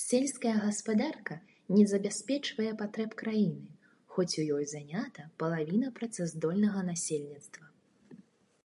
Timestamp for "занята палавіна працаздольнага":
4.76-6.80